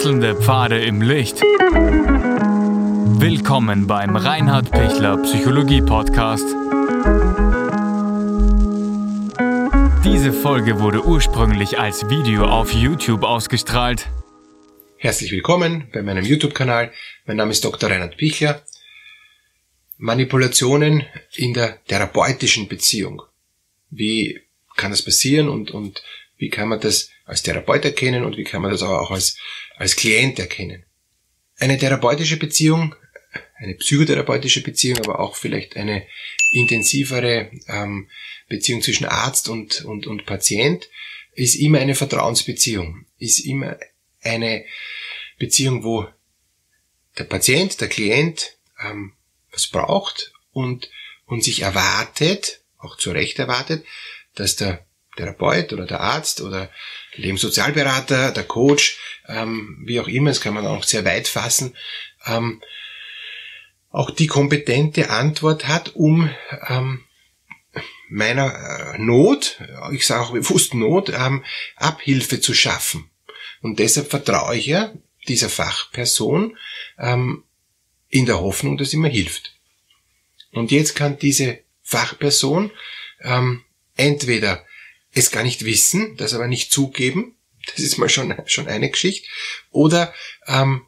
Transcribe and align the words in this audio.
Wechselnde 0.00 0.34
Pfade 0.34 0.82
im 0.82 1.02
Licht. 1.02 1.42
Willkommen 3.20 3.86
beim 3.86 4.16
Reinhard 4.16 4.70
Pichler 4.70 5.18
Psychologie 5.18 5.82
Podcast. 5.82 6.46
Diese 10.02 10.32
Folge 10.32 10.80
wurde 10.80 11.04
ursprünglich 11.04 11.78
als 11.78 12.08
Video 12.08 12.46
auf 12.46 12.72
YouTube 12.72 13.24
ausgestrahlt. 13.24 14.08
Herzlich 14.96 15.32
willkommen 15.32 15.88
bei 15.92 16.00
meinem 16.00 16.24
YouTube-Kanal. 16.24 16.94
Mein 17.26 17.36
Name 17.36 17.50
ist 17.50 17.62
Dr. 17.62 17.90
Reinhard 17.90 18.16
Pichler. 18.16 18.62
Manipulationen 19.98 21.04
in 21.34 21.52
der 21.52 21.84
therapeutischen 21.84 22.68
Beziehung. 22.68 23.20
Wie 23.90 24.40
kann 24.76 24.92
das 24.92 25.02
passieren 25.02 25.50
und, 25.50 25.72
und 25.72 26.02
wie 26.38 26.48
kann 26.48 26.70
man 26.70 26.80
das 26.80 27.10
als 27.26 27.42
Therapeut 27.42 27.84
erkennen 27.84 28.24
und 28.24 28.36
wie 28.36 28.44
kann 28.44 28.62
man 28.62 28.72
das 28.72 28.82
aber 28.82 29.00
auch 29.02 29.10
als, 29.10 29.36
als 29.80 29.96
Klient 29.96 30.38
erkennen. 30.38 30.84
Eine 31.58 31.78
therapeutische 31.78 32.36
Beziehung, 32.36 32.94
eine 33.56 33.74
psychotherapeutische 33.76 34.62
Beziehung, 34.62 34.98
aber 34.98 35.20
auch 35.20 35.36
vielleicht 35.36 35.74
eine 35.74 36.06
intensivere 36.52 37.50
ähm, 37.66 38.10
Beziehung 38.46 38.82
zwischen 38.82 39.06
Arzt 39.06 39.48
und, 39.48 39.82
und, 39.86 40.06
und 40.06 40.26
Patient 40.26 40.86
ist 41.32 41.54
immer 41.54 41.78
eine 41.78 41.94
Vertrauensbeziehung, 41.94 43.06
ist 43.16 43.38
immer 43.38 43.78
eine 44.20 44.66
Beziehung, 45.38 45.82
wo 45.82 46.06
der 47.16 47.24
Patient, 47.24 47.80
der 47.80 47.88
Klient 47.88 48.58
ähm, 48.84 49.14
was 49.50 49.66
braucht 49.66 50.32
und, 50.52 50.90
und 51.24 51.42
sich 51.42 51.62
erwartet, 51.62 52.60
auch 52.76 52.98
zu 52.98 53.12
Recht 53.12 53.38
erwartet, 53.38 53.86
dass 54.34 54.56
der 54.56 54.86
Therapeut 55.20 55.72
oder 55.72 55.86
der 55.86 56.00
Arzt 56.00 56.40
oder 56.40 56.70
Lebenssozialberater, 57.14 58.32
der 58.32 58.44
Coach, 58.44 58.98
ähm, 59.28 59.82
wie 59.84 60.00
auch 60.00 60.08
immer, 60.08 60.30
das 60.30 60.40
kann 60.40 60.54
man 60.54 60.66
auch 60.66 60.84
sehr 60.84 61.04
weit 61.04 61.28
fassen, 61.28 61.76
ähm, 62.26 62.62
auch 63.90 64.10
die 64.10 64.28
kompetente 64.28 65.10
Antwort 65.10 65.68
hat, 65.68 65.94
um 65.94 66.30
ähm, 66.68 67.04
meiner 68.08 68.94
äh, 68.94 68.98
Not, 68.98 69.60
ich 69.92 70.06
sage 70.06 70.22
auch 70.22 70.32
bewusst 70.32 70.74
Not, 70.74 71.10
ähm, 71.10 71.44
Abhilfe 71.76 72.40
zu 72.40 72.54
schaffen. 72.54 73.10
Und 73.62 73.78
deshalb 73.78 74.10
vertraue 74.10 74.56
ich 74.56 74.66
ja 74.66 74.92
dieser 75.28 75.50
Fachperson 75.50 76.56
ähm, 76.98 77.44
in 78.08 78.26
der 78.26 78.40
Hoffnung, 78.40 78.78
dass 78.78 78.90
sie 78.90 78.96
mir 78.96 79.10
hilft. 79.10 79.54
Und 80.52 80.70
jetzt 80.70 80.96
kann 80.96 81.18
diese 81.18 81.60
Fachperson 81.82 82.70
ähm, 83.22 83.62
entweder 83.96 84.64
es 85.12 85.30
gar 85.30 85.42
nicht 85.42 85.64
wissen, 85.64 86.16
das 86.16 86.34
aber 86.34 86.46
nicht 86.46 86.72
zugeben, 86.72 87.36
das 87.66 87.84
ist 87.84 87.98
mal 87.98 88.08
schon, 88.08 88.34
schon 88.46 88.68
eine 88.68 88.90
Geschichte, 88.90 89.28
oder 89.70 90.14
ähm, 90.46 90.82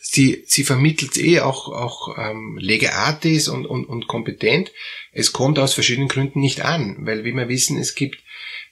sie, 0.00 0.44
sie 0.46 0.64
vermittelt 0.64 1.16
eh 1.16 1.40
auch, 1.40 1.68
auch 1.68 2.18
ähm, 2.18 2.58
legeartis 2.60 3.48
und, 3.48 3.66
und, 3.66 3.86
und 3.86 4.08
kompetent. 4.08 4.72
Es 5.12 5.32
kommt 5.32 5.58
aus 5.58 5.74
verschiedenen 5.74 6.08
Gründen 6.08 6.40
nicht 6.40 6.62
an, 6.62 6.96
weil 7.00 7.24
wie 7.24 7.32
wir 7.32 7.48
wissen, 7.48 7.78
es 7.78 7.94
gibt 7.94 8.22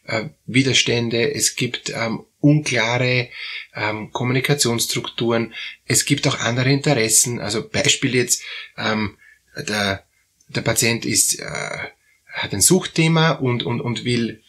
äh, 0.04 0.28
Widerstände, 0.46 1.32
es 1.32 1.56
gibt 1.56 1.90
ähm, 1.90 2.24
unklare 2.40 3.28
ähm, 3.74 4.10
Kommunikationsstrukturen, 4.12 5.54
es 5.86 6.04
gibt 6.04 6.26
auch 6.26 6.40
andere 6.40 6.70
Interessen. 6.70 7.38
Also 7.38 7.66
Beispiel 7.66 8.14
jetzt, 8.14 8.42
ähm, 8.76 9.16
der, 9.56 10.04
der 10.48 10.62
Patient 10.62 11.04
ist 11.04 11.38
äh, 11.38 11.88
hat 12.32 12.52
ein 12.52 12.60
Suchtthema 12.60 13.32
und, 13.32 13.62
und, 13.62 13.80
und 13.80 14.04
will 14.04 14.42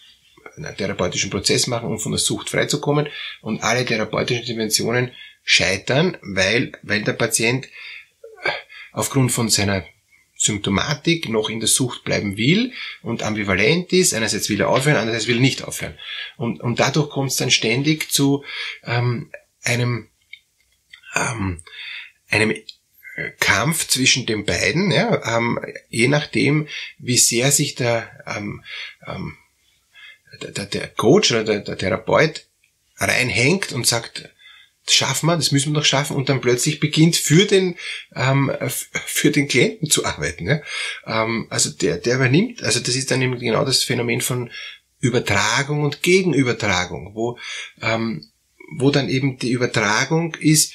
einen 0.55 0.75
therapeutischen 0.75 1.29
Prozess 1.29 1.67
machen, 1.67 1.89
um 1.89 1.99
von 1.99 2.11
der 2.11 2.19
Sucht 2.19 2.49
freizukommen. 2.49 3.07
Und 3.41 3.63
alle 3.63 3.85
therapeutischen 3.85 4.41
Interventionen 4.41 5.11
scheitern, 5.43 6.17
weil, 6.21 6.73
weil 6.83 7.03
der 7.03 7.13
Patient 7.13 7.67
aufgrund 8.91 9.31
von 9.31 9.49
seiner 9.49 9.85
Symptomatik 10.35 11.29
noch 11.29 11.49
in 11.49 11.59
der 11.59 11.69
Sucht 11.69 12.03
bleiben 12.03 12.35
will 12.35 12.73
und 13.03 13.21
ambivalent 13.21 13.93
ist. 13.93 14.13
Einerseits 14.13 14.49
will 14.49 14.59
er 14.59 14.69
aufhören, 14.69 14.97
andererseits 14.97 15.27
will 15.27 15.37
er 15.37 15.41
nicht 15.41 15.63
aufhören. 15.63 15.97
Und, 16.35 16.61
und 16.61 16.79
dadurch 16.79 17.09
kommt 17.09 17.29
es 17.29 17.37
dann 17.37 17.51
ständig 17.51 18.11
zu 18.11 18.43
ähm, 18.83 19.31
einem, 19.63 20.09
ähm, 21.15 21.63
einem 22.29 22.55
Kampf 23.39 23.87
zwischen 23.87 24.25
den 24.25 24.45
beiden, 24.45 24.91
ja, 24.91 25.37
ähm, 25.37 25.59
je 25.89 26.07
nachdem, 26.07 26.67
wie 26.97 27.17
sehr 27.17 27.51
sich 27.51 27.75
der, 27.75 28.09
ähm, 28.25 28.63
ähm, 29.07 29.37
der, 30.41 30.65
der 30.65 30.87
Coach 30.87 31.31
oder 31.31 31.43
der, 31.43 31.59
der 31.59 31.77
Therapeut 31.77 32.47
reinhängt 32.97 33.71
und 33.71 33.85
sagt, 33.85 34.29
das 34.85 34.95
schaffen 34.95 35.27
wir, 35.27 35.35
das 35.35 35.51
müssen 35.51 35.71
wir 35.71 35.79
doch 35.79 35.85
schaffen 35.85 36.15
und 36.15 36.29
dann 36.29 36.41
plötzlich 36.41 36.79
beginnt 36.79 37.15
für 37.15 37.45
den 37.45 37.75
ähm, 38.15 38.51
für 39.05 39.29
den 39.31 39.47
Klienten 39.47 39.89
zu 39.89 40.05
arbeiten. 40.05 40.47
Ja? 40.47 40.61
Ähm, 41.05 41.47
also 41.49 41.69
der 41.69 41.97
der 41.97 42.15
übernimmt, 42.15 42.63
also 42.63 42.79
das 42.79 42.95
ist 42.95 43.11
dann 43.11 43.21
eben 43.21 43.37
genau 43.37 43.63
das 43.63 43.83
Phänomen 43.83 44.21
von 44.21 44.49
Übertragung 44.99 45.83
und 45.83 46.01
Gegenübertragung, 46.01 47.13
wo 47.13 47.37
ähm, 47.81 48.31
wo 48.77 48.89
dann 48.89 49.09
eben 49.09 49.37
die 49.37 49.51
Übertragung 49.51 50.35
ist, 50.35 50.73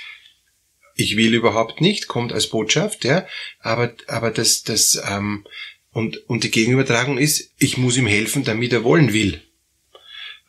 ich 0.96 1.16
will 1.16 1.34
überhaupt 1.34 1.80
nicht, 1.80 2.08
kommt 2.08 2.32
als 2.32 2.48
Botschaft, 2.48 3.04
ja, 3.04 3.26
aber, 3.60 3.94
aber 4.08 4.30
das, 4.30 4.62
das, 4.62 5.00
ähm, 5.08 5.46
und, 5.92 6.16
und 6.28 6.42
die 6.42 6.50
Gegenübertragung 6.50 7.18
ist, 7.18 7.52
ich 7.58 7.76
muss 7.76 7.96
ihm 7.96 8.06
helfen, 8.06 8.44
damit 8.44 8.72
er 8.72 8.82
wollen 8.82 9.12
will. 9.12 9.42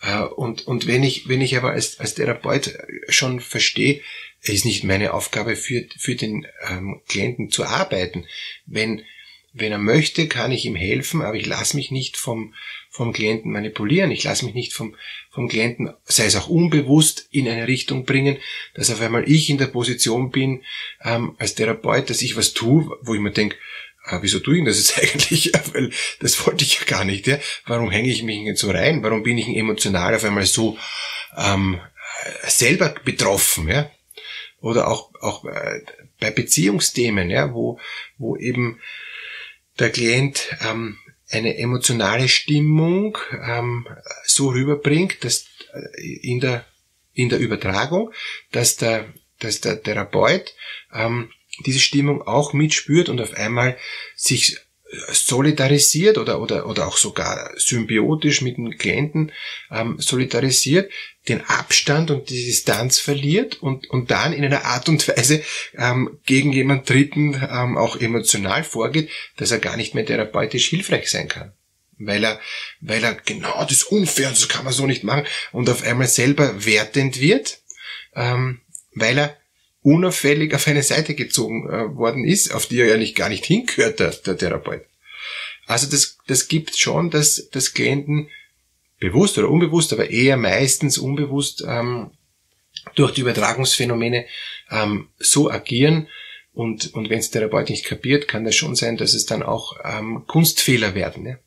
Äh, 0.02 0.22
und, 0.22 0.66
und 0.66 0.88
wenn 0.88 1.03
ich, 1.03 1.28
wenn 1.28 1.41
ich 1.41 1.57
aber 1.57 1.72
als, 1.72 2.00
als 2.00 2.16
Therapeut 2.16 2.78
schon 3.09 3.41
verstehe, 3.41 4.02
es 4.41 4.50
ist 4.50 4.66
nicht 4.66 4.84
meine 4.84 5.13
Aufgabe 5.13 5.56
für, 5.56 5.86
für 5.97 6.16
den 6.16 6.47
ähm, 6.69 7.02
Klienten 7.07 7.50
zu 7.50 7.66
arbeiten. 7.66 8.25
Wenn, 8.66 9.03
wenn 9.52 9.74
er 9.74 9.80
möchte, 9.80 10.28
kann 10.28 10.52
ich 10.52 10.66
ihm 10.66 10.75
helfen, 10.75 11.22
aber 11.22 11.36
ich 11.36 11.46
lasse 11.46 11.75
mich 11.75 11.91
nicht 11.91 12.16
vom, 12.16 12.53
vom 12.97 13.13
Klienten 13.13 13.52
manipulieren. 13.52 14.09
Ich 14.09 14.24
lasse 14.24 14.44
mich 14.44 14.56
nicht 14.56 14.74
vom, 14.74 14.96
vom 15.30 15.47
Klienten, 15.47 15.94
sei 16.06 16.25
es 16.25 16.35
auch 16.35 16.50
unbewusst, 16.50 17.28
in 17.30 17.47
eine 17.47 17.68
Richtung 17.68 18.06
bringen, 18.06 18.38
dass 18.74 18.90
auf 18.90 19.02
einmal 19.02 19.30
ich 19.30 19.52
in 19.52 19.59
der 19.59 19.68
Position 19.68 20.31
bin, 20.31 20.63
ähm, 21.03 21.36
als 21.38 21.53
Therapeut, 21.53 22.09
dass 22.09 22.24
ich 22.24 22.36
was 22.36 22.53
tue, 22.53 22.90
wo 23.03 23.13
ich 23.13 23.22
mir 23.22 23.31
denke, 23.31 23.56
ah, 24.03 24.18
wieso 24.24 24.40
tue 24.40 24.57
ich 24.57 24.66
das 24.66 24.80
jetzt 24.80 24.97
eigentlich? 25.02 25.52
Weil 25.74 25.91
das 26.22 26.44
wollte 26.47 26.66
ich 26.66 26.80
ja 26.80 26.86
gar 26.86 27.06
nicht. 27.06 27.28
Ja? 27.28 27.38
Warum 27.68 27.91
hänge 27.91 28.09
ich 28.09 28.24
mich 28.24 28.40
jetzt 28.40 28.62
so 28.62 28.72
rein? 28.72 29.03
Warum 29.03 29.22
bin 29.22 29.38
ich 29.38 29.47
emotional 29.47 30.16
auf 30.16 30.24
einmal 30.24 30.47
so 30.47 30.75
ähm, 31.38 31.80
selber 32.47 32.96
betroffen? 33.06 33.68
Ja? 33.68 33.91
Oder 34.59 34.88
auch, 34.88 35.13
auch 35.22 35.46
äh, 35.46 35.81
bei 36.19 36.31
Beziehungsthemen, 36.31 37.30
ja, 37.30 37.53
wo, 37.53 37.80
wo 38.18 38.36
eben 38.38 38.80
der 39.78 39.91
Klient 39.91 40.50
ähm, 40.68 40.97
eine 41.29 41.57
emotionale 41.57 42.27
Stimmung 42.27 43.17
ähm, 43.31 43.88
so 44.25 44.49
rüberbringt, 44.49 45.23
dass 45.23 45.47
äh, 45.73 46.17
in 46.21 46.39
der 46.39 46.65
in 47.13 47.29
der 47.29 47.39
Übertragung, 47.39 48.13
dass 48.51 48.77
der 48.77 49.13
dass 49.39 49.61
der 49.61 49.81
Therapeut 49.81 50.53
ähm, 50.93 51.31
diese 51.65 51.79
Stimmung 51.79 52.21
auch 52.21 52.53
mitspürt 52.53 53.09
und 53.09 53.19
auf 53.19 53.33
einmal 53.33 53.77
sich 54.15 54.57
solidarisiert 55.12 56.18
oder, 56.18 56.42
oder, 56.42 56.68
oder 56.68 56.88
auch 56.88 56.98
sogar 56.98 57.52
symbiotisch 57.58 58.42
mit 58.42 58.58
dem 58.58 58.78
Klienten 58.78 59.31
ähm, 59.70 59.98
solidarisiert, 60.00 60.92
den 61.28 61.42
Abstand 61.46 62.09
und 62.09 62.30
die 62.30 62.46
Distanz 62.46 63.00
verliert 63.00 63.62
und, 63.62 63.90
und 63.90 64.12
dann 64.12 64.31
in 64.31 64.46
einer 64.46 64.66
Art 64.66 64.88
und 64.88 65.06
Weise 65.08 65.44
ähm, 65.75 66.20
gegen 66.25 66.53
jemand 66.53 66.90
Dritten 66.90 67.34
ähm, 67.34 67.78
auch 67.78 67.98
emotional 68.00 68.64
vorgeht, 68.64 69.09
dass 69.36 69.52
er 69.52 69.59
gar 69.59 69.75
nicht 69.75 69.94
mehr 69.94 70.06
therapeutisch 70.06 70.68
hilfreich 70.68 71.09
sein 71.09 71.28
kann. 71.28 71.54
Weil 72.00 72.24
er, 72.24 72.40
weil 72.80 73.04
er 73.04 73.16
genau 73.16 73.63
das 73.63 73.72
ist 73.72 73.83
unfair, 73.83 74.30
das 74.30 74.48
kann 74.48 74.63
man 74.63 74.74
so 74.74 74.86
nicht 74.86 75.04
machen 75.04 75.25
und 75.51 75.69
auf 75.69 75.83
einmal 75.83 76.07
selber 76.07 76.66
wertend 76.66 77.19
wird, 77.19 77.60
ähm, 78.16 78.62
weil 78.94 79.18
er 79.18 79.38
unauffällig 79.88 80.54
auf 80.54 80.68
eine 80.68 80.84
Seite 80.84 81.16
gezogen 81.16 81.69
äh, 81.69 81.95
worden 81.95 82.25
ist, 82.25 82.54
auf 82.54 82.66
die 82.66 82.81
er 82.81 82.88
ja 82.88 82.98
nicht, 82.98 83.16
gar 83.16 83.30
nicht 83.30 83.45
hingehört, 83.45 84.01
der, 84.01 84.10
der 84.10 84.38
Therapeut. 84.38 84.84
Also 85.66 85.89
das, 85.89 86.18
das 86.28 86.50
gibt 86.50 86.78
schon, 86.78 87.10
dass, 87.10 87.50
dass 87.51 87.74
Klienten 87.74 88.28
bewusst 89.00 89.38
oder 89.38 89.50
unbewusst, 89.50 89.94
aber 89.94 90.10
eher 90.10 90.36
meistens 90.36 90.98
unbewusst 90.98 91.63
ähm, 91.66 92.12
durch 92.95 93.13
die 93.13 93.22
Übertragungsphänomene 93.22 94.25
ähm, 94.72 95.07
so 95.19 95.50
agieren. 95.50 96.10
Und, 96.54 96.94
und 96.94 97.10
wenn 97.10 97.19
es 97.19 97.31
der 97.31 97.42
Therapeut 97.42 97.69
nicht 97.69 97.86
kapiert, 97.86 98.28
kann 98.28 98.44
das 98.44 98.56
schon 98.56 98.75
sein, 98.75 98.98
dass 98.98 99.13
es 99.13 99.25
dann 99.25 99.42
auch 99.42 99.78
ähm, 99.86 100.25
Kunstfehler 100.28 100.95
werden. 100.95 101.24
Ne? 101.24 101.40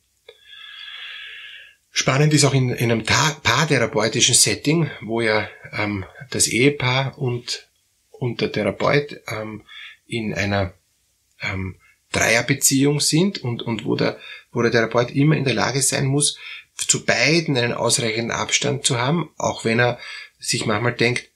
Spannend 1.91 2.33
ist 2.33 2.45
auch 2.45 2.55
in, 2.55 2.69
in 2.69 2.91
einem 2.91 3.03
paartherapeutischen 3.03 4.33
Setting, 4.33 4.89
wo 5.01 5.21
ja 5.21 5.47
ähm, 5.73 6.05
das 6.31 6.47
Ehepaar 6.47 7.19
und 7.19 7.67
und 8.21 8.39
der 8.39 8.51
Therapeut 8.51 9.19
ähm, 9.27 9.63
in 10.05 10.35
einer 10.35 10.75
ähm, 11.41 11.77
Dreierbeziehung 12.11 12.99
sind 12.99 13.39
und, 13.39 13.63
und 13.63 13.83
wo, 13.83 13.95
der, 13.95 14.19
wo 14.51 14.61
der 14.61 14.71
Therapeut 14.71 15.09
immer 15.09 15.35
in 15.35 15.43
der 15.43 15.55
Lage 15.55 15.81
sein 15.81 16.05
muss, 16.05 16.37
zu 16.77 17.03
beiden 17.03 17.57
einen 17.57 17.73
ausreichenden 17.73 18.29
Abstand 18.29 18.85
zu 18.85 18.99
haben, 18.99 19.31
auch 19.37 19.65
wenn 19.65 19.79
er 19.79 19.99
sich 20.37 20.67
manchmal 20.67 20.93
denkt, 20.93 21.29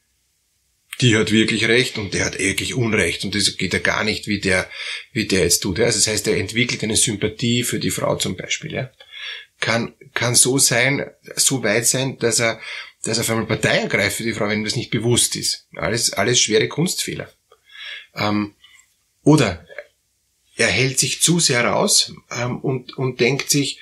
die 1.02 1.18
hat 1.18 1.32
wirklich 1.32 1.68
recht 1.68 1.98
und 1.98 2.14
der 2.14 2.24
hat 2.24 2.38
wirklich 2.38 2.76
Unrecht 2.76 3.26
und 3.26 3.34
das 3.34 3.58
geht 3.58 3.74
ja 3.74 3.80
gar 3.80 4.04
nicht, 4.04 4.28
wie 4.28 4.40
der, 4.40 4.70
wie 5.12 5.26
der 5.26 5.42
jetzt 5.42 5.62
tut. 5.62 5.80
Ja. 5.80 5.86
Also 5.86 5.98
das 5.98 6.08
heißt, 6.08 6.28
er 6.28 6.38
entwickelt 6.38 6.84
eine 6.84 6.96
Sympathie 6.96 7.64
für 7.64 7.80
die 7.80 7.90
Frau 7.90 8.16
zum 8.16 8.38
Beispiel. 8.38 8.74
Ja. 8.74 8.92
Kann, 9.60 9.96
kann 10.14 10.36
so 10.36 10.60
sein, 10.60 11.10
so 11.36 11.64
weit 11.64 11.88
sein, 11.88 12.20
dass 12.20 12.40
er, 12.40 12.62
dass 13.06 13.19
auf 13.19 13.30
einmal 13.30 13.46
Partei 13.46 13.78
ergreift 13.78 14.18
für 14.18 14.24
die 14.24 14.34
Frau, 14.34 14.50
wenn 14.50 14.63
das 14.63 14.75
nicht 14.75 14.92
bewusst 14.92 15.36
ist. 15.36 15.68
Alles, 15.75 16.13
alles 16.13 16.40
schwere 16.40 16.68
Kunstfehler. 16.68 17.30
Ähm, 18.16 18.56
oder 19.24 19.66
er 20.57 20.68
hält 20.68 21.00
sich 21.00 21.22
zu 21.22 21.40
sehr 21.40 21.66
raus 21.66 22.13
ähm, 22.31 22.60
und, 22.60 22.98
und 22.98 23.19
denkt 23.19 23.50
sich, 23.50 23.80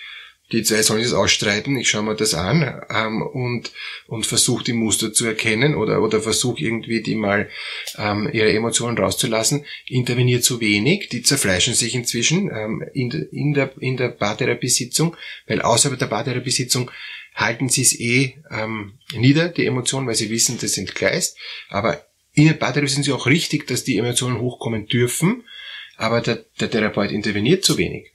die 0.51 0.61
zwei 0.61 0.83
sollen 0.83 1.01
es 1.01 1.13
ausstreiten, 1.13 1.77
ich 1.77 1.89
schaue 1.89 2.03
mir 2.03 2.15
das 2.15 2.35
an 2.35 2.81
ähm, 2.89 3.21
und, 3.21 3.71
und 4.07 4.25
versuche 4.25 4.63
die 4.63 4.73
Muster 4.73 5.11
zu 5.11 5.25
erkennen 5.25 5.73
oder, 5.73 6.01
oder 6.01 6.21
versuche 6.21 6.63
irgendwie 6.63 7.01
die 7.01 7.15
mal 7.15 7.49
ähm, 7.97 8.29
ihre 8.31 8.51
Emotionen 8.51 8.97
rauszulassen, 8.97 9.65
interveniert 9.87 10.43
zu 10.43 10.59
wenig, 10.59 11.09
die 11.09 11.23
zerfleischen 11.23 11.73
sich 11.73 11.95
inzwischen 11.95 12.51
ähm, 12.53 12.83
in, 12.93 13.09
in 13.31 13.53
der, 13.53 13.71
in 13.79 13.97
der 13.97 14.09
Paartherapiesitzung, 14.09 15.15
weil 15.47 15.61
außerhalb 15.61 15.97
der 15.97 16.07
Paartherapiesitzung 16.07 16.91
halten 17.33 17.69
sie 17.69 17.81
es 17.81 17.99
eh 17.99 18.35
ähm, 18.51 18.99
nieder, 19.13 19.49
die 19.49 19.65
Emotionen, 19.65 20.07
weil 20.07 20.15
sie 20.15 20.29
wissen, 20.29 20.57
das 20.59 20.73
sind 20.73 20.95
Gleist, 20.95 21.37
aber 21.69 22.05
in 22.33 22.47
der 22.47 22.53
Paartherapie 22.53 22.91
sind 22.91 23.03
sie 23.03 23.13
auch 23.13 23.27
richtig, 23.27 23.67
dass 23.67 23.83
die 23.83 23.97
Emotionen 23.97 24.39
hochkommen 24.39 24.87
dürfen, 24.87 25.43
aber 25.97 26.21
der, 26.21 26.45
der 26.59 26.69
Therapeut 26.69 27.11
interveniert 27.11 27.63
zu 27.63 27.77
wenig. 27.77 28.11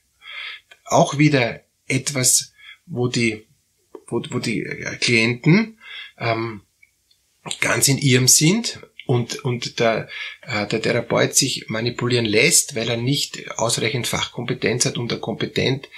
Auch 0.84 1.18
wieder 1.18 1.60
etwas, 1.86 2.52
wo 2.86 3.08
die, 3.08 3.46
wo, 4.08 4.22
wo 4.30 4.38
die 4.38 4.64
Klienten 5.00 5.78
ähm, 6.18 6.62
ganz 7.60 7.88
in 7.88 7.98
ihrem 7.98 8.28
sind 8.28 8.80
und, 9.06 9.42
und 9.44 9.78
der, 9.80 10.08
äh, 10.42 10.66
der 10.66 10.82
Therapeut 10.82 11.34
sich 11.34 11.68
manipulieren 11.68 12.26
lässt, 12.26 12.74
weil 12.74 12.90
er 12.90 12.96
nicht 12.96 13.50
ausreichend 13.52 14.06
Fachkompetenz 14.06 14.84
hat, 14.84 14.98
um 14.98 15.08
da 15.08 15.16
kompetent 15.16 15.88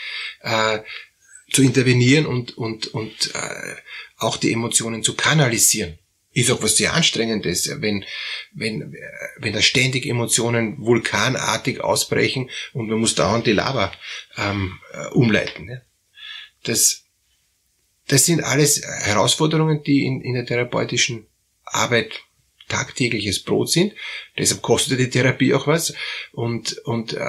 äh, 0.42 0.78
zu 1.50 1.62
intervenieren 1.62 2.26
und, 2.26 2.56
und, 2.56 2.88
und 2.88 3.34
äh, 3.34 3.74
auch 4.16 4.36
die 4.36 4.52
Emotionen 4.52 5.02
zu 5.02 5.14
kanalisieren 5.14 5.98
ist 6.32 6.50
auch 6.50 6.62
was 6.62 6.76
sehr 6.76 6.94
anstrengendes, 6.94 7.70
wenn, 7.80 8.04
wenn, 8.52 8.94
wenn 9.38 9.52
da 9.52 9.60
ständig 9.60 10.06
Emotionen 10.06 10.78
vulkanartig 10.78 11.80
ausbrechen 11.80 12.50
und 12.72 12.88
man 12.88 13.00
muss 13.00 13.16
dauernd 13.16 13.46
die 13.46 13.52
Lava 13.52 13.92
ähm, 14.36 14.78
äh, 14.92 15.08
umleiten. 15.08 15.66
Ne? 15.66 15.82
Das, 16.62 17.04
das 18.06 18.26
sind 18.26 18.44
alles 18.44 18.82
Herausforderungen, 18.82 19.82
die 19.82 20.04
in, 20.04 20.20
in 20.20 20.34
der 20.34 20.46
therapeutischen 20.46 21.26
Arbeit 21.64 22.20
tagtägliches 22.68 23.42
Brot 23.42 23.70
sind. 23.70 23.94
Deshalb 24.38 24.62
kostet 24.62 25.00
die 25.00 25.10
Therapie 25.10 25.52
auch 25.54 25.66
was. 25.66 25.94
Und, 26.30 26.78
und 26.84 27.14
äh, 27.14 27.28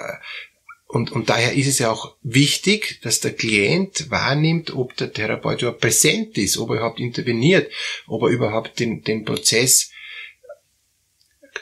und, 0.91 1.11
und 1.13 1.29
daher 1.29 1.53
ist 1.53 1.67
es 1.67 1.79
ja 1.79 1.89
auch 1.89 2.15
wichtig, 2.21 2.99
dass 3.01 3.21
der 3.21 3.33
Klient 3.33 4.11
wahrnimmt, 4.11 4.75
ob 4.75 4.97
der 4.97 5.13
Therapeut 5.13 5.61
überhaupt 5.61 5.79
präsent 5.79 6.37
ist, 6.37 6.57
ob 6.57 6.69
er 6.71 6.77
überhaupt 6.77 6.99
interveniert, 6.99 7.71
ob 8.07 8.23
er 8.23 8.27
überhaupt 8.27 8.79
den, 8.79 9.01
den 9.01 9.23
Prozess 9.23 9.91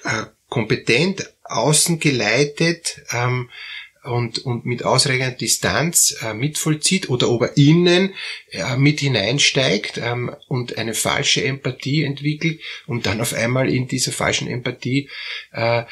äh, 0.03 0.23
kompetent 0.49 1.31
außen 1.43 1.99
geleitet 1.99 3.03
ähm, 3.11 3.51
und, 4.03 4.39
und 4.39 4.65
mit 4.65 4.83
ausreichender 4.83 5.31
Distanz 5.31 6.17
äh, 6.23 6.33
mitvollzieht 6.33 7.09
oder 7.09 7.29
ob 7.29 7.43
er 7.43 7.57
innen 7.57 8.15
äh, 8.49 8.77
mit 8.77 8.99
hineinsteigt 9.01 9.99
ähm, 10.01 10.35
und 10.47 10.79
eine 10.79 10.95
falsche 10.95 11.43
Empathie 11.43 12.03
entwickelt 12.03 12.61
und 12.87 13.05
dann 13.05 13.21
auf 13.21 13.33
einmal 13.33 13.71
in 13.71 13.87
dieser 13.87 14.11
falschen 14.11 14.47
Empathie 14.47 15.07
äh, 15.51 15.83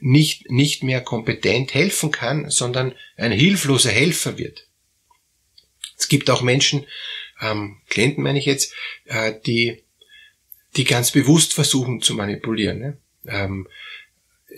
nicht, 0.00 0.50
nicht 0.50 0.82
mehr 0.82 1.00
kompetent 1.00 1.74
helfen 1.74 2.10
kann, 2.10 2.50
sondern 2.50 2.94
ein 3.16 3.32
hilfloser 3.32 3.90
Helfer 3.90 4.38
wird. 4.38 4.66
Es 5.98 6.08
gibt 6.08 6.30
auch 6.30 6.42
Menschen, 6.42 6.86
ähm, 7.40 7.78
Klienten 7.88 8.22
meine 8.22 8.38
ich 8.38 8.46
jetzt, 8.46 8.74
äh, 9.04 9.32
die, 9.44 9.82
die 10.76 10.84
ganz 10.84 11.10
bewusst 11.10 11.54
versuchen 11.54 12.00
zu 12.00 12.14
manipulieren. 12.14 12.78
Ne? 12.78 12.98
Ähm, 13.26 13.68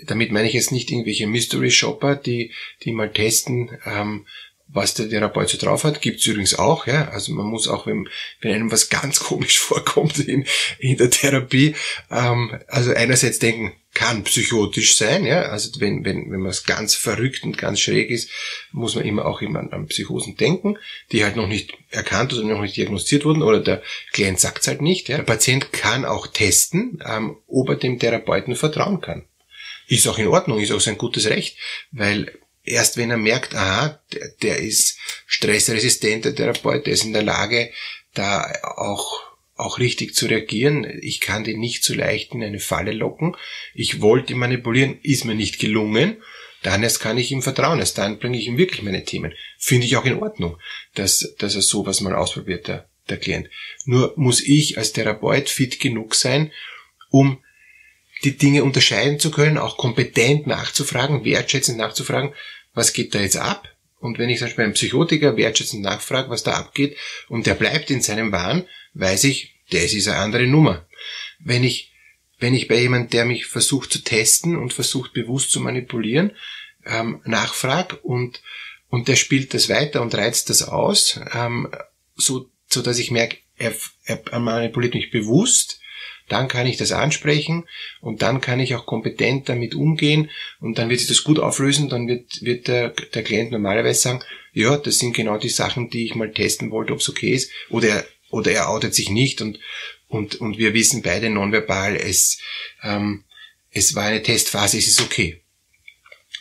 damit 0.04 0.30
meine 0.30 0.46
ich 0.46 0.54
jetzt 0.54 0.72
nicht 0.72 0.90
irgendwelche 0.90 1.26
Mystery 1.26 1.70
Shopper, 1.70 2.14
die, 2.16 2.52
die 2.82 2.92
mal 2.92 3.12
testen, 3.12 3.78
ähm, 3.84 4.26
was 4.68 4.94
der 4.94 5.08
Therapeut 5.08 5.48
so 5.48 5.56
drauf 5.56 5.84
hat, 5.84 6.02
gibt's 6.02 6.26
übrigens 6.26 6.54
auch, 6.54 6.86
ja. 6.86 7.08
Also 7.08 7.32
man 7.32 7.46
muss 7.46 7.68
auch, 7.68 7.86
wenn, 7.86 8.08
wenn 8.40 8.52
einem 8.52 8.70
was 8.70 8.90
ganz 8.90 9.18
komisch 9.20 9.58
vorkommt 9.58 10.18
in, 10.18 10.44
in 10.78 10.96
der 10.98 11.10
Therapie, 11.10 11.74
ähm, 12.10 12.58
also 12.68 12.92
einerseits 12.92 13.38
denken, 13.38 13.72
kann 13.98 14.22
psychotisch 14.22 14.96
sein, 14.96 15.24
ja. 15.24 15.42
Also 15.42 15.80
wenn, 15.80 16.04
wenn, 16.04 16.30
wenn 16.30 16.38
man 16.38 16.52
es 16.52 16.62
ganz 16.62 16.94
verrückt 16.94 17.42
und 17.42 17.58
ganz 17.58 17.80
schräg 17.80 18.10
ist, 18.10 18.30
muss 18.70 18.94
man 18.94 19.04
immer 19.04 19.26
auch 19.26 19.42
immer 19.42 19.58
an 19.58 19.86
Psychosen 19.88 20.36
denken, 20.36 20.78
die 21.10 21.24
halt 21.24 21.34
noch 21.34 21.48
nicht 21.48 21.74
erkannt 21.90 22.32
oder 22.32 22.44
noch 22.44 22.60
nicht 22.60 22.76
diagnostiziert 22.76 23.24
wurden 23.24 23.42
oder 23.42 23.58
der 23.58 23.82
Klient 24.12 24.38
sagt's 24.38 24.68
halt 24.68 24.82
nicht, 24.82 25.08
ja. 25.08 25.16
Der 25.16 25.24
Patient 25.24 25.72
kann 25.72 26.04
auch 26.04 26.28
testen, 26.28 27.02
ähm, 27.04 27.38
ob 27.48 27.70
er 27.70 27.74
dem 27.74 27.98
Therapeuten 27.98 28.54
vertrauen 28.54 29.00
kann. 29.00 29.24
Ist 29.88 30.06
auch 30.06 30.18
in 30.18 30.28
Ordnung, 30.28 30.60
ist 30.60 30.70
auch 30.70 30.80
sein 30.80 30.96
gutes 30.96 31.26
Recht, 31.28 31.58
weil 31.90 32.38
erst 32.62 32.98
wenn 32.98 33.10
er 33.10 33.16
merkt, 33.16 33.56
aha, 33.56 34.00
der, 34.12 34.28
der 34.42 34.58
ist 34.58 34.96
stressresistent, 35.26 36.24
der 36.24 36.36
Therapeut, 36.36 36.86
der 36.86 36.92
ist 36.92 37.04
in 37.04 37.14
der 37.14 37.24
Lage, 37.24 37.72
da 38.14 38.48
auch 38.76 39.27
auch 39.58 39.78
richtig 39.78 40.14
zu 40.14 40.26
reagieren. 40.26 40.86
Ich 41.02 41.20
kann 41.20 41.44
den 41.44 41.58
nicht 41.58 41.84
so 41.84 41.94
leicht 41.94 42.32
in 42.32 42.42
eine 42.42 42.60
Falle 42.60 42.92
locken. 42.92 43.36
Ich 43.74 44.00
wollte 44.00 44.32
ihn 44.32 44.38
manipulieren, 44.38 44.98
ist 45.02 45.24
mir 45.24 45.34
nicht 45.34 45.58
gelungen. 45.58 46.18
Dann 46.62 46.82
erst 46.82 47.00
kann 47.00 47.18
ich 47.18 47.30
ihm 47.30 47.42
vertrauen. 47.42 47.78
Erst 47.78 47.98
dann 47.98 48.18
bringe 48.18 48.38
ich 48.38 48.46
ihm 48.46 48.58
wirklich 48.58 48.82
meine 48.82 49.04
Themen. 49.04 49.32
Finde 49.58 49.86
ich 49.86 49.96
auch 49.96 50.04
in 50.04 50.22
Ordnung, 50.22 50.58
dass, 50.94 51.34
dass 51.38 51.54
er 51.54 51.62
sowas 51.62 52.00
mal 52.00 52.14
ausprobiert, 52.14 52.68
der, 52.68 52.88
der 53.08 53.18
Klient. 53.18 53.48
Nur 53.84 54.14
muss 54.16 54.40
ich 54.40 54.78
als 54.78 54.92
Therapeut 54.92 55.48
fit 55.48 55.80
genug 55.80 56.14
sein, 56.14 56.52
um 57.10 57.42
die 58.24 58.36
Dinge 58.36 58.64
unterscheiden 58.64 59.20
zu 59.20 59.30
können, 59.30 59.58
auch 59.58 59.76
kompetent 59.76 60.46
nachzufragen, 60.46 61.24
wertschätzend 61.24 61.78
nachzufragen, 61.78 62.34
was 62.74 62.92
geht 62.92 63.14
da 63.14 63.20
jetzt 63.20 63.36
ab? 63.36 63.68
Und 64.00 64.18
wenn 64.18 64.28
ich 64.28 64.38
zum 64.38 64.46
Beispiel 64.46 64.64
einen 64.64 64.74
Psychotiker 64.74 65.36
wertschätzend 65.36 65.82
nachfrage, 65.82 66.30
was 66.30 66.42
da 66.42 66.52
abgeht, 66.52 66.96
und 67.28 67.46
der 67.46 67.54
bleibt 67.54 67.90
in 67.90 68.00
seinem 68.00 68.32
Wahn, 68.32 68.66
weiß 68.94 69.24
ich, 69.24 69.57
das 69.70 69.92
ist 69.92 70.08
eine 70.08 70.18
andere 70.18 70.46
Nummer. 70.46 70.86
Wenn 71.38 71.64
ich, 71.64 71.92
wenn 72.38 72.54
ich 72.54 72.68
bei 72.68 72.80
jemandem, 72.80 73.10
der 73.10 73.24
mich 73.24 73.46
versucht 73.46 73.92
zu 73.92 74.02
testen 74.02 74.56
und 74.56 74.72
versucht 74.72 75.12
bewusst 75.12 75.50
zu 75.50 75.60
manipulieren, 75.60 76.32
ähm, 76.86 77.20
nachfrage 77.24 77.96
und, 77.96 78.42
und 78.88 79.08
der 79.08 79.16
spielt 79.16 79.54
das 79.54 79.68
weiter 79.68 80.02
und 80.02 80.14
reizt 80.14 80.50
das 80.50 80.62
aus, 80.62 81.20
ähm, 81.34 81.68
so, 82.14 82.50
so 82.66 82.82
dass 82.82 82.98
ich 82.98 83.10
merke, 83.10 83.38
er, 83.56 83.74
er 84.04 84.38
manipuliert 84.38 84.94
mich 84.94 85.10
bewusst, 85.10 85.80
dann 86.28 86.48
kann 86.48 86.66
ich 86.66 86.76
das 86.76 86.92
ansprechen 86.92 87.64
und 88.00 88.22
dann 88.22 88.40
kann 88.40 88.60
ich 88.60 88.74
auch 88.74 88.86
kompetent 88.86 89.48
damit 89.48 89.74
umgehen 89.74 90.30
und 90.60 90.78
dann 90.78 90.90
wird 90.90 91.00
sich 91.00 91.08
das 91.08 91.24
gut 91.24 91.38
auflösen, 91.38 91.88
dann 91.88 92.06
wird, 92.06 92.42
wird 92.42 92.68
der, 92.68 92.90
der 92.90 93.22
Klient 93.22 93.50
normalerweise 93.50 94.00
sagen, 94.00 94.24
ja, 94.52 94.76
das 94.76 94.98
sind 94.98 95.14
genau 95.14 95.38
die 95.38 95.48
Sachen, 95.48 95.90
die 95.90 96.04
ich 96.04 96.14
mal 96.14 96.32
testen 96.32 96.70
wollte, 96.70 96.92
ob 96.92 97.00
es 97.00 97.08
okay 97.08 97.32
ist, 97.32 97.50
oder 97.70 97.88
er, 97.88 98.06
oder 98.30 98.52
er 98.52 98.68
outet 98.68 98.94
sich 98.94 99.10
nicht 99.10 99.40
und, 99.40 99.58
und, 100.08 100.36
und 100.36 100.58
wir 100.58 100.74
wissen 100.74 101.02
beide 101.02 101.30
nonverbal, 101.30 101.96
es, 101.96 102.38
ähm, 102.82 103.24
es 103.70 103.94
war 103.94 104.04
eine 104.04 104.22
Testphase, 104.22 104.78
es 104.78 104.88
ist 104.88 105.00
okay. 105.00 105.42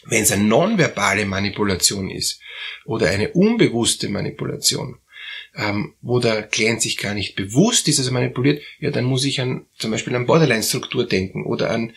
Wenn 0.06 0.24
es 0.24 0.32
eine 0.32 0.44
nonverbale 0.44 1.26
Manipulation 1.26 2.10
ist 2.10 2.40
oder 2.86 3.10
eine 3.10 3.30
unbewusste 3.30 4.10
Manipulation, 4.10 5.00
ähm, 5.56 5.96
wo 6.02 6.20
der 6.20 6.44
Klient 6.44 6.82
sich 6.82 6.98
gar 6.98 7.14
nicht 7.14 7.36
bewusst 7.36 7.88
ist, 7.88 8.00
dass 8.00 8.08
er 8.08 8.14
manipuliert, 8.14 8.62
ja, 8.80 8.92
dann 8.92 9.06
muss 9.06 9.26
ich 9.26 9.42
an 9.42 9.66
zum 9.78 9.92
Beispiel 9.92 10.16
an 10.16 10.28
Borderline-Struktur 10.28 11.08
denken 11.08 11.46
oder 11.46 11.72
an 11.72 11.94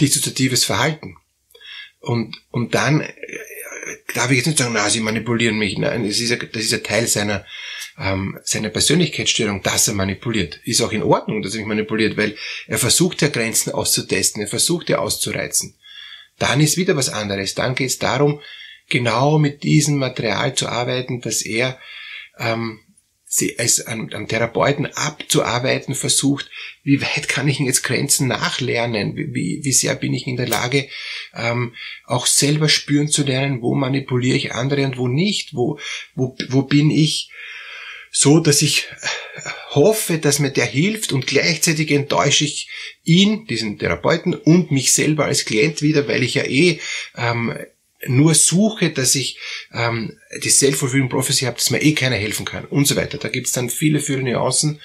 dissoziatives 0.00 0.64
Verhalten. 0.64 1.16
Und, 1.98 2.34
und 2.50 2.74
dann 2.74 3.00
äh, 3.00 3.12
darf 4.14 4.30
ich 4.30 4.38
jetzt 4.38 4.46
nicht 4.46 4.58
sagen, 4.58 4.72
na, 4.72 4.88
sie 4.88 5.00
manipulieren 5.00 5.58
mich. 5.58 5.76
Nein, 5.76 6.06
das 6.06 6.20
ist 6.20 6.30
ja, 6.30 6.36
das 6.36 6.62
ist 6.62 6.72
ja 6.72 6.78
Teil 6.78 7.06
seiner, 7.06 7.44
ähm, 7.98 8.38
seiner 8.42 8.70
Persönlichkeitsstörung, 8.70 9.62
dass 9.62 9.88
er 9.88 9.94
manipuliert. 9.94 10.60
Ist 10.64 10.80
auch 10.80 10.92
in 10.92 11.02
Ordnung, 11.02 11.42
dass 11.42 11.54
er 11.54 11.58
mich 11.58 11.68
manipuliert, 11.68 12.16
weil 12.16 12.36
er 12.66 12.78
versucht 12.78 13.22
ja 13.22 13.28
Grenzen 13.28 13.72
auszutesten, 13.72 14.42
er 14.42 14.48
versucht 14.48 14.88
ja 14.88 14.98
auszureizen. 14.98 15.76
Dann 16.38 16.60
ist 16.60 16.76
wieder 16.76 16.96
was 16.96 17.10
anderes. 17.10 17.54
Dann 17.54 17.74
geht 17.74 17.90
es 17.90 17.98
darum, 17.98 18.40
genau 18.88 19.38
mit 19.38 19.62
diesem 19.62 19.96
Material 19.96 20.54
zu 20.54 20.68
arbeiten, 20.68 21.20
dass 21.20 21.42
er 21.42 21.78
ähm, 22.38 22.80
sie 23.32 23.56
es 23.58 23.86
an, 23.86 24.12
an 24.12 24.26
Therapeuten 24.26 24.86
abzuarbeiten 24.86 25.94
versucht, 25.94 26.50
wie 26.82 27.00
weit 27.00 27.28
kann 27.28 27.46
ich 27.46 27.60
jetzt 27.60 27.84
Grenzen 27.84 28.26
nachlernen, 28.26 29.14
wie, 29.16 29.60
wie 29.62 29.72
sehr 29.72 29.94
bin 29.94 30.12
ich 30.12 30.26
in 30.26 30.36
der 30.36 30.48
Lage, 30.48 30.88
ähm, 31.34 31.74
auch 32.06 32.26
selber 32.26 32.68
spüren 32.68 33.08
zu 33.08 33.22
lernen, 33.22 33.62
wo 33.62 33.76
manipuliere 33.76 34.36
ich 34.36 34.52
andere 34.52 34.84
und 34.84 34.98
wo 34.98 35.06
nicht, 35.06 35.54
wo, 35.54 35.78
wo, 36.16 36.36
wo 36.48 36.62
bin 36.62 36.90
ich 36.90 37.30
so, 38.10 38.40
dass 38.40 38.62
ich 38.62 38.88
hoffe, 39.70 40.18
dass 40.18 40.40
mir 40.40 40.50
der 40.50 40.66
hilft 40.66 41.12
und 41.12 41.26
gleichzeitig 41.26 41.90
enttäusche 41.90 42.44
ich 42.44 42.68
ihn, 43.04 43.46
diesen 43.46 43.78
Therapeuten 43.78 44.34
und 44.34 44.70
mich 44.70 44.92
selber 44.92 45.26
als 45.26 45.44
Klient 45.44 45.80
wieder, 45.80 46.08
weil 46.08 46.22
ich 46.22 46.34
ja 46.34 46.44
eh 46.44 46.80
ähm, 47.16 47.56
nur 48.06 48.34
suche, 48.34 48.90
dass 48.90 49.14
ich 49.14 49.38
ähm, 49.72 50.18
die 50.42 50.50
Self-Fulfilling 50.50 51.08
Prophecy 51.08 51.44
habe, 51.44 51.56
dass 51.56 51.70
mir 51.70 51.82
eh 51.82 51.92
keiner 51.92 52.16
helfen 52.16 52.46
kann 52.46 52.64
und 52.64 52.86
so 52.86 52.96
weiter. 52.96 53.18
Da 53.18 53.28
gibt's 53.28 53.52
dann 53.52 53.70
viele, 53.70 54.00
viele 54.00 54.22
Nuancen, 54.22 54.80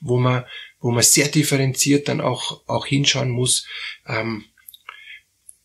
wo 0.00 0.18
man, 0.18 0.44
wo 0.80 0.90
man 0.90 1.02
sehr 1.02 1.28
differenziert 1.28 2.08
dann 2.08 2.20
auch, 2.20 2.62
auch 2.66 2.86
hinschauen 2.86 3.30
muss, 3.30 3.66
ähm, 4.06 4.44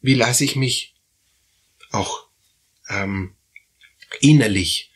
wie 0.01 0.15
lasse 0.15 0.43
ich 0.43 0.55
mich 0.55 0.95
auch 1.91 2.27
ähm, 2.89 3.35
innerlich 4.19 4.91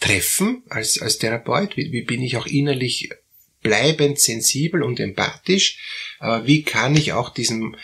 treffen 0.00 0.62
als, 0.68 1.00
als 1.00 1.18
Therapeut, 1.18 1.76
wie, 1.76 1.92
wie 1.92 2.02
bin 2.02 2.22
ich 2.22 2.36
auch 2.36 2.46
innerlich 2.46 3.10
bleibend 3.62 4.18
sensibel 4.18 4.82
und 4.82 4.98
empathisch, 4.98 5.78
aber 6.18 6.46
wie 6.46 6.62
kann 6.62 6.96
ich 6.96 7.12
auch 7.12 7.28
diesen 7.28 7.76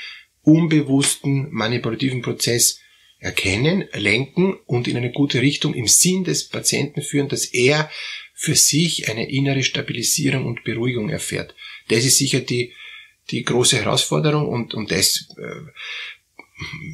unbewussten 0.43 1.53
manipulativen 1.53 2.23
Prozess 2.23 2.81
erkennen, 3.19 3.85
lenken 3.93 4.55
und 4.67 4.89
in 4.89 4.97
eine 4.97 5.11
gute 5.11 5.43
Richtung 5.43 5.75
im 5.75 5.87
Sinn 5.87 6.25
des 6.25 6.49
Patienten 6.49 7.03
führen, 7.03 7.29
dass 7.29 7.47
er 7.47 7.91
für 8.35 8.55
sich 8.55 9.09
eine 9.11 9.31
innere 9.31 9.63
Stabilisierung 9.63 10.47
und 10.47 10.65
Beruhigung 10.65 11.09
erfährt. 11.09 11.55
Das 11.89 12.05
ist 12.05 12.19
sicher 12.19 12.41
die, 12.41 12.73
die 13.31 13.43
große 13.43 13.79
Herausforderung 13.79 14.49
und, 14.49 14.75
und 14.75 14.91
das 14.91 15.29
äh, 15.39 15.71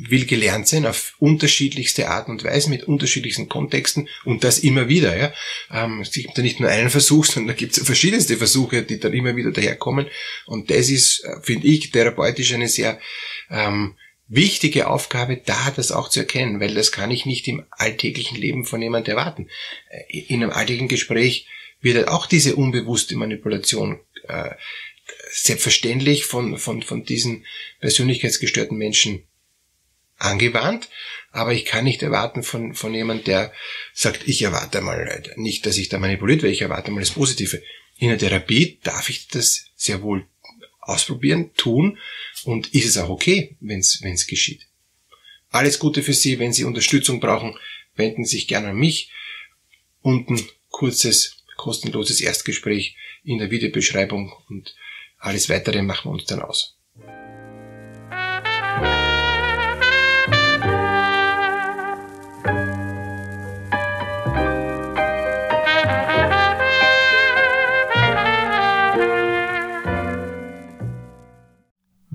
will 0.09 0.27
gelernt 0.27 0.67
sein 0.67 0.87
auf 0.87 1.15
unterschiedlichste 1.19 2.09
Art 2.09 2.29
und 2.29 2.43
Weise 2.43 2.69
mit 2.69 2.85
unterschiedlichsten 2.85 3.49
Kontexten 3.49 4.09
und 4.25 4.43
das 4.43 4.59
immer 4.59 4.89
wieder. 4.89 5.17
Ja. 5.17 5.33
Ähm, 5.71 6.01
es 6.01 6.11
gibt 6.11 6.37
da 6.37 6.43
nicht 6.43 6.59
nur 6.59 6.69
einen 6.69 6.91
Versuch, 6.91 7.25
sondern 7.25 7.49
da 7.49 7.55
gibt 7.55 7.77
es 7.77 7.85
verschiedenste 7.85 8.37
Versuche, 8.37 8.83
die 8.83 8.99
dann 8.99 9.13
immer 9.13 9.37
wieder 9.37 9.53
daherkommen. 9.53 10.07
Und 10.47 10.71
das 10.71 10.91
ist, 10.91 11.25
äh, 11.25 11.41
finde 11.43 11.69
ich, 11.69 11.93
therapeutisch 11.93 12.53
eine 12.53 12.69
sehr 12.69 12.99
ähm, 13.51 13.95
wichtige 14.27 14.89
Aufgabe, 14.89 15.41
da 15.45 15.73
das 15.77 15.93
auch 15.93 16.09
zu 16.09 16.21
erkennen, 16.21 16.59
weil 16.59 16.75
das 16.75 16.91
kann 16.91 17.11
ich 17.11 17.25
nicht 17.25 17.47
im 17.47 17.65
alltäglichen 17.71 18.39
Leben 18.39 18.65
von 18.65 18.83
jemand 18.83 19.07
erwarten. 19.07 19.49
Äh, 19.91 20.19
in 20.27 20.43
einem 20.43 20.51
alltäglichen 20.51 20.89
Gespräch 20.89 21.47
wird 21.81 21.97
halt 21.97 22.09
auch 22.09 22.27
diese 22.27 22.57
unbewusste 22.57 23.15
Manipulation 23.15 24.01
äh, 24.29 24.51
selbstverständlich 25.31 26.25
von, 26.25 26.59
von, 26.59 26.83
von 26.83 27.05
diesen 27.05 27.45
persönlichkeitsgestörten 27.81 28.77
Menschen 28.77 29.25
angewandt, 30.23 30.89
aber 31.31 31.53
ich 31.53 31.65
kann 31.65 31.85
nicht 31.85 32.03
erwarten 32.03 32.43
von, 32.43 32.75
von 32.75 32.95
jemand, 32.95 33.27
der 33.27 33.53
sagt, 33.93 34.29
ich 34.29 34.43
erwarte 34.43 34.81
mal 34.81 35.23
nicht, 35.37 35.67
dass 35.67 35.79
ich 35.79 35.89
da 35.89 35.99
manipuliert 35.99 36.43
werde, 36.43 36.53
ich 36.53 36.63
erwarte 36.63 36.91
mal 36.91 37.01
das 37.01 37.13
Positive. 37.13 37.63
In 37.97 38.09
der 38.09 38.19
Therapie 38.19 38.79
darf 38.83 39.09
ich 39.09 39.29
das 39.29 39.67
sehr 39.77 40.03
wohl 40.03 40.27
ausprobieren, 40.81 41.53
tun 41.55 41.99
und 42.45 42.75
ist 42.75 42.87
es 42.87 42.99
auch 42.99 43.09
okay, 43.09 43.57
wenn 43.61 43.79
es 43.79 44.27
geschieht. 44.27 44.67
Alles 45.51 45.79
Gute 45.79 46.03
für 46.03 46.15
Sie, 46.15 46.39
wenn 46.39 46.53
Sie 46.53 46.65
Unterstützung 46.65 47.21
brauchen, 47.21 47.57
wenden 47.95 48.25
Sie 48.25 48.37
sich 48.37 48.49
gerne 48.49 48.69
an 48.69 48.77
mich. 48.77 49.11
Unten 50.01 50.43
kurzes, 50.71 51.37
kostenloses 51.57 52.21
Erstgespräch 52.21 52.97
in 53.23 53.39
der 53.39 53.51
Videobeschreibung 53.51 54.33
und 54.49 54.75
alles 55.19 55.49
weitere 55.49 55.83
machen 55.83 56.11
wir 56.11 56.15
uns 56.15 56.25
dann 56.25 56.43
aus. 56.43 56.77